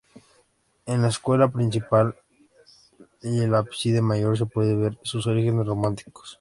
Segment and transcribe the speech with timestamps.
[0.87, 2.15] En la puerta principal
[3.21, 6.29] y el ábside mayor se pueden ver sus orígenes románicos.